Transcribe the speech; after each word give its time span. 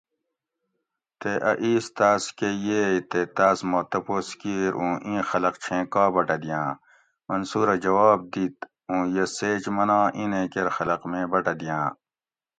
تے 1.19 1.31
اۤ 1.49 1.57
ایس 1.63 1.85
تاۤس 1.97 2.23
کہ 2.37 2.47
ییئ 2.63 2.89
تے 3.09 3.21
تاۤس 3.35 3.59
ما 3.69 3.79
تپوس 3.91 4.27
کِیر 4.39 4.71
اوں 4.79 4.93
ایں 5.07 5.21
خلق 5.29 5.55
چھیں 5.63 5.83
کا 5.93 6.03
بٹہ 6.13 6.37
دیاں؟ 6.43 6.67
منصورہ 7.27 7.75
جواب 7.83 8.19
دِیت 8.31 8.55
اُوں 8.89 9.03
یہ 9.15 9.25
سیچ 9.35 9.63
مناں 9.75 10.05
ایں 10.17 10.27
نیں 10.31 10.47
کیر 10.53 10.67
خلق 10.77 11.01
میں 11.11 11.25
بٹہ 11.31 11.53
دیاں 11.59 11.85